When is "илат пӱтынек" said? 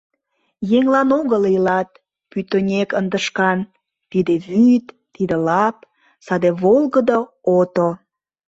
1.55-2.89